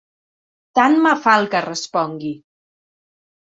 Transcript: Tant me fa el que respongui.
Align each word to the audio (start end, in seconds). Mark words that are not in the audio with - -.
Tant 0.79 0.97
me 1.03 1.11
fa 1.25 1.35
el 1.41 1.45
que 1.51 1.61
respongui. 1.67 2.33